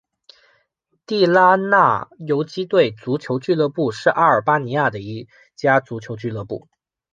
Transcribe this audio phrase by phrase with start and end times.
[1.05, 6.67] 地拉那游击队足球俱乐部是阿尔巴尼亚的一家足球俱乐部。